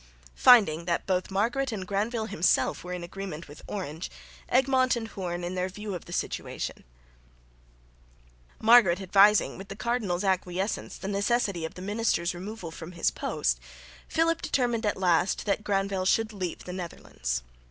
[0.33, 4.09] Finding that both Margaret and Granvelle himself were in agreement with Orange,
[4.49, 6.83] Egmont and Hoorn in their view of the situation,
[8.59, 13.59] Margaret advising, with the cardinal's acquiescence, the necessity of the minister's removal from his post,
[14.07, 17.43] Philip determined at last that Granvelle should leave the Netherlands.